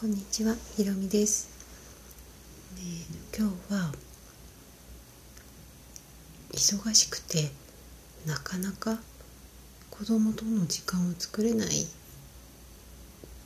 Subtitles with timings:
[0.00, 1.50] こんにちは、ひろみです。
[2.76, 3.92] えー今日は
[6.52, 7.50] 忙しくて
[8.24, 9.00] なかなか
[9.90, 11.86] 子供との時間を作れないっ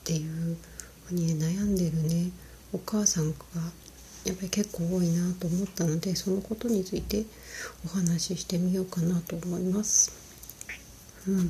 [0.04, 0.58] ていう
[1.06, 2.30] ふうにね悩んでるね
[2.74, 3.36] お母さんが
[4.26, 7.24] やっぱり結構多いなと思ったのでそのことについて
[7.86, 10.12] お話ししてみようかなと思います。
[11.26, 11.48] うん、あの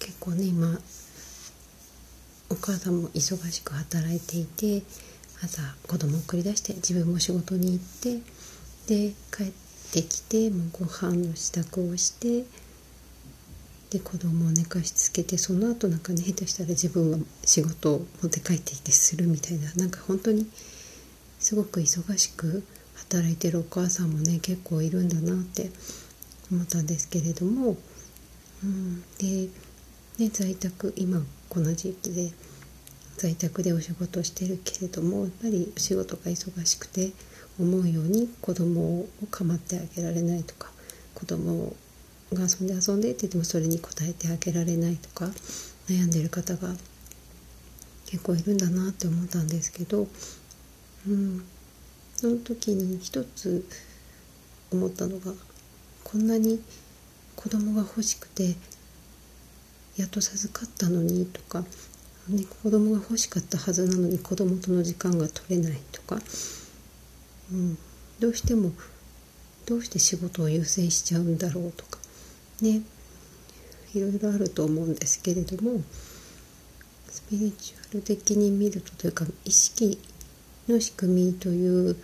[0.00, 0.80] 結構ね今
[2.50, 4.82] お母さんも忙しく働いていて
[5.42, 8.20] 朝子供を送り出して自分も仕事に行って
[8.88, 9.52] で帰っ
[9.92, 12.44] てきてもうご飯の支度をして
[13.90, 20.48] で子供を寝かしつけてその後なんかね下手したら自分が仕事を持って帰ってきてするみたいななんか本当に
[21.38, 22.64] すごく忙しく
[22.96, 25.70] 働いてるお母さんもね結構いるんだなって
[26.50, 27.76] 思ったんですけれども、
[28.64, 29.48] うん、で
[30.18, 32.30] ね、在宅今この時期で
[33.16, 37.10] 在宅でお仕事してるけれどもやっぱり仕事が忙しくて
[37.58, 40.70] 思うように子供を構ってあげられないとか
[41.14, 41.74] 子供
[42.32, 45.26] が遊んで遊んでって言ってもそれに応えてあげられないとか
[45.88, 46.68] 悩んでる方が
[48.06, 50.06] 結構いるんだなって思ったんですけど、
[51.08, 51.44] うん、
[52.14, 53.66] その時に一つ
[54.72, 55.32] 思ったのが
[56.04, 56.62] こんなに
[57.34, 58.54] 子供が欲しくて
[60.00, 61.60] やっと授かったのにとか、
[62.28, 66.18] ね、子供が欲しかったはずなのに子供との時間が取れないとか、
[67.52, 67.78] うん、
[68.18, 68.72] どうしても
[69.66, 71.98] どうして仕事を優先しちゃうんだろうとか。
[72.62, 72.82] ね。
[73.94, 75.80] いろいろあると思うんですけれども
[77.08, 79.98] スピリチュアル的に見るとというか意識
[80.68, 81.96] の仕組みという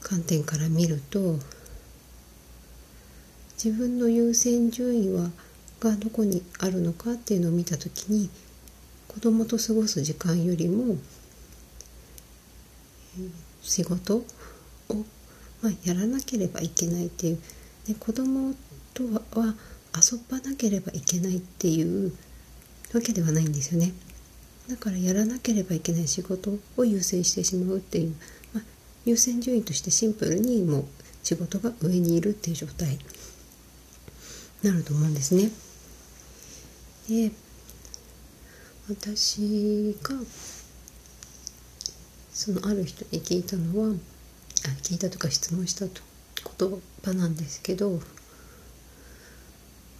[0.00, 1.36] 観点から見ると
[3.62, 5.30] 自分の優先順位は
[5.80, 8.30] がどこにあるのかっていうのを見た時に
[9.06, 10.96] 子供と過ごす時間よりも、
[13.62, 14.24] 仕事を、
[15.62, 17.38] まあ、やらなければいけないっていう、
[17.88, 18.54] ね、子供
[18.94, 19.54] とはは
[19.96, 22.12] 遊ばなければいけないっていう
[22.94, 23.92] わけではないんですよね。
[24.68, 28.14] だからやらなければいけない仕事を優先してしまうっていう、
[28.52, 28.64] まあ、
[29.06, 30.84] 優先順位としてシンプルにもう
[31.22, 32.98] 仕事が上にいるっていう状態に
[34.62, 35.50] なると思うんですね。
[37.08, 37.32] で
[38.88, 40.14] 私が
[42.32, 43.90] そのある人に聞いたのはあ
[44.82, 46.02] 聞いたとか質問したと
[46.58, 47.98] 言葉なんですけど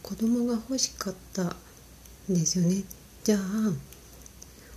[0.02, 1.54] 子供が欲しかったん
[2.28, 2.84] ですよね。
[3.24, 3.40] じゃあ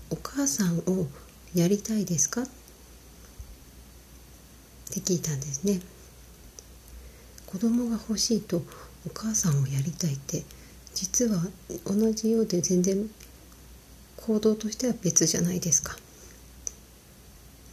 [0.10, 1.08] お母さんを
[1.54, 2.42] やりたいですか？
[2.42, 2.46] っ
[4.90, 5.80] て聞いたんですね。
[7.46, 8.58] 子供が欲しいと
[9.06, 10.44] お母さんをやりたいって
[10.94, 11.42] 実は
[11.86, 13.10] 同じようで全然
[14.18, 15.96] 行動としては別じゃないですか。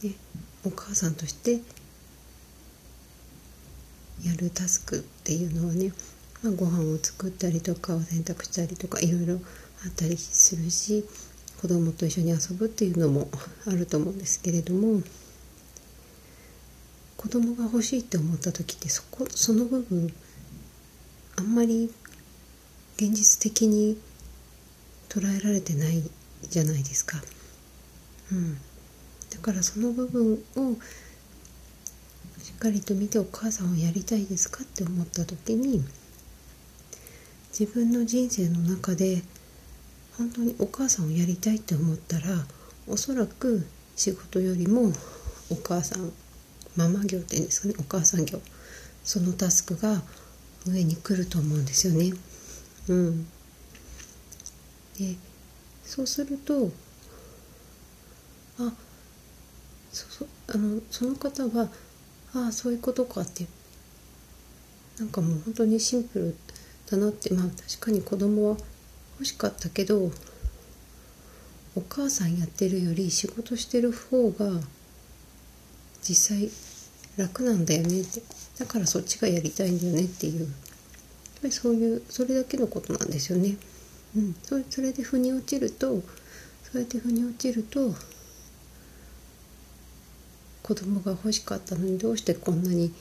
[0.03, 0.13] ね、
[0.65, 1.61] お母さんとして
[4.23, 5.91] やるタスクっていうのはね、
[6.43, 9.35] まあ、ご飯を作ったりとかお洗濯したりとかいろいろ
[9.85, 11.05] あったりするし
[11.61, 13.29] 子供と一緒に遊ぶっていうのも
[13.67, 15.01] あると思うんですけれども
[17.17, 20.13] 子供が欲しいって思った時ってそこその部分
[21.37, 21.91] あんまり
[22.99, 23.97] 現実的に
[25.07, 26.03] 捉えられてない
[26.49, 27.21] じゃないですか。
[28.29, 28.55] うん、
[29.29, 30.73] だからその部分を
[32.43, 35.81] しっかりと見てお母さんをやりたいですかって思った時に
[37.57, 39.21] 自分の人生の中で
[40.17, 42.45] 本当にお母さんをやりたいって思ったら
[42.85, 43.65] おそらく
[43.95, 44.91] 仕事よりも
[45.49, 46.11] お母さん
[46.75, 48.41] ママ業っていうんですかねお母さん業
[49.05, 50.01] そのタスクが
[50.67, 52.11] 上に来ると思うんですよね。
[52.89, 53.25] うん、
[54.97, 55.15] で
[55.83, 56.71] そうすると
[58.59, 58.73] あ
[59.91, 61.69] そそあのその方は
[62.33, 63.45] ああそういうことかって
[64.99, 66.35] なんかもう本当にシンプル
[66.89, 68.57] だなってまあ確かに子供は
[69.19, 70.11] 欲しかったけど
[71.75, 74.49] お母さんやってるより仕事してる方が
[76.01, 76.49] 実際
[77.17, 78.21] 楽なんだよねって。
[78.59, 80.47] だからそっちがやりたいんだよねっていう。
[81.41, 83.57] ぱりそういうそれだけのことなんですよね。
[84.15, 86.01] うん、そそれで腑に落ちるとそ
[86.75, 87.93] うやって腑に落ちると
[90.63, 92.93] 子供が欲しかったのにどうしてこんなに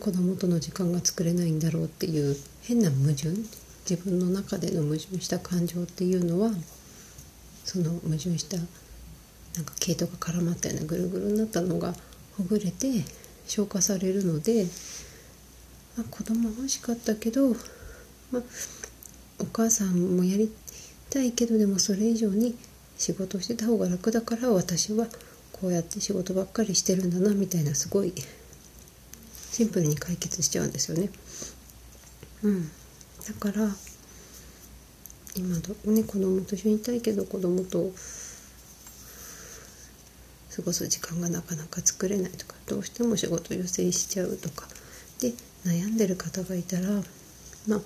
[0.00, 3.30] 子供との時間が作れないんだろうっていう変な矛盾
[3.88, 6.50] 自分の中での矛盾した感情っていうのは
[7.64, 11.94] その矛盾したなんか毛糸が絡まったようなぐるぐるになったのが
[12.36, 13.04] ほぐれて
[13.48, 14.66] 消化されるので、
[15.98, 17.48] まあ、子供欲しかったけど、
[18.30, 18.42] まあ、
[19.40, 20.48] お母さんもやり
[21.10, 22.56] たいけどでもそれ以上に
[22.96, 25.06] 仕事してた方が楽だから私は
[25.50, 28.14] こうやって仕事ばっかりしてるんだなみたいなすごい
[29.50, 31.10] シンプルに解決しちゃうんですよね。
[32.44, 32.70] うん、だ
[33.40, 33.68] から
[35.34, 37.90] 今どね子供と一緒にいたいけど子供と
[40.54, 44.68] 過ごす時間がなかなか作れないとかどうしても仕事を優先しちゃうとか
[45.20, 45.32] で
[45.64, 46.88] 悩んでる方がいたら
[47.66, 47.80] まあ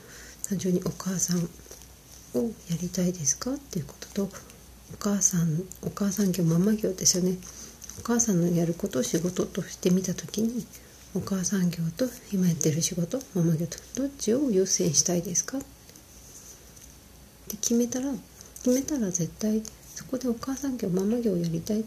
[0.49, 1.38] 単純にお母さん
[2.34, 4.31] をやりたいですかっていうことと
[4.94, 7.38] お母さんお母さん業ママ業ですよね
[8.00, 10.67] お母さんのやることを仕事としてみた時に
[11.14, 15.58] お母さん業と今やってる仕事ママ業とどっちを優先したいですか？
[15.58, 15.61] っ
[17.49, 18.12] て決めたら
[18.62, 19.62] 決めたら絶対
[19.94, 21.84] そこでお母さん業ママ業をやりたいっ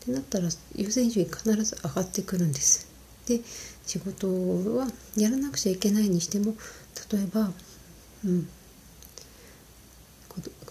[0.00, 2.87] てなったら優先順位必ず上がってくるんです。
[3.28, 3.40] で
[3.86, 4.26] 仕事
[4.76, 6.54] はやらなくちゃいけないにしても
[7.12, 7.50] 例えば、
[8.24, 8.48] うん、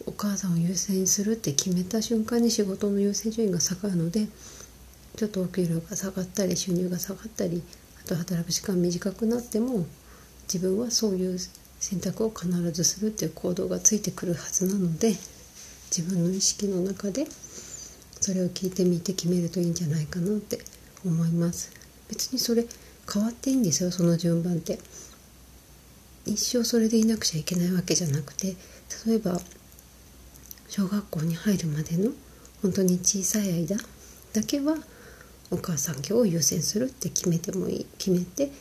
[0.08, 4.28] お母さんを優先するって決めた瞬間に仕事の優先順位が下がるので
[5.16, 7.62] ちょっとお給料が下がったり収入が下がったり
[8.04, 9.86] あと働く時間短くなっても
[10.52, 11.38] 自分はそういう
[11.80, 15.10] 選択を必ずするっていう行動がついてくるはずなので
[15.90, 17.28] 自分の意識の中で
[18.20, 20.60] それを聞いてみて決めるといいんじゃないかなって
[21.06, 21.77] 思います。
[22.10, 22.66] 別にそれ
[23.12, 24.80] 変わっていいんですよその順番って。
[26.28, 28.56] 一生それでいなくちゃいけないわけじゃなくて
[29.06, 29.40] 例えば
[30.68, 32.12] 小学校に入るまでの
[32.62, 33.78] 本当に小さい間
[34.34, 34.76] だけは
[35.50, 38.52] お母さん業を優先するって決めてもいい決めて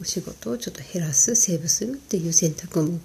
[0.00, 2.98] お仕事をちょっと減らすセーブするっていう選択も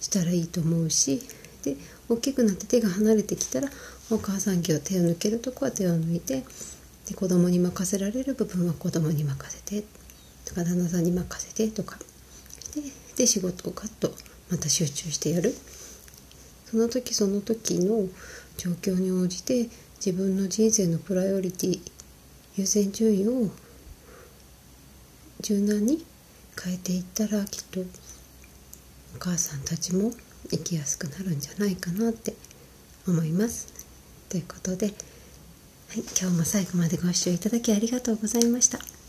[0.00, 1.20] したらいいと思うし
[1.64, 1.76] で
[2.08, 3.68] 大きくなって手が離れてきたら
[4.10, 6.44] お母さん業手を抜けるとこは手を抜いて
[7.08, 9.84] で子供に任せられる部分は子供に任せて
[10.44, 11.98] とか旦那さんに任せてとか
[12.74, 12.82] で
[13.16, 14.12] で仕事をガッと
[14.50, 15.54] また集中してやる
[16.66, 18.08] その時その時の
[18.56, 21.80] 状況に応じて自分の人生のプライオリティ
[22.56, 23.50] 優先順位を
[25.40, 26.04] 柔軟に
[26.62, 27.84] 変えていったらきっとお
[29.18, 30.12] 母さんたちも
[30.50, 32.34] 生きやすくなるんじゃないかなって
[33.06, 33.68] 思います。
[34.28, 34.92] ということで、
[35.92, 39.01] はい、今日も最後までご視聴いただきありがとうございました。